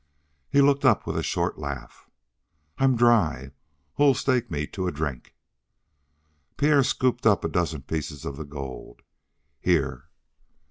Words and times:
He 0.49 0.61
looked 0.61 0.83
up 0.83 1.05
with 1.05 1.15
a 1.15 1.21
short 1.21 1.59
laugh. 1.59 2.09
"I'm 2.79 2.95
dry. 2.95 3.51
Who'll 3.97 4.15
stake 4.15 4.49
me 4.49 4.65
to 4.65 4.87
a 4.87 4.91
drink?" 4.91 5.35
Pierre 6.57 6.81
scooped 6.81 7.27
up 7.27 7.45
a 7.45 7.47
dozen 7.47 7.83
pieces 7.83 8.25
of 8.25 8.35
the 8.35 8.43
gold. 8.43 9.03
"Here." 9.59 10.09